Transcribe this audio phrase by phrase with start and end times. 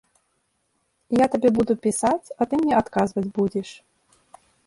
[1.17, 3.69] Я табе буду пісаць, а ты мне адказваць будзеш.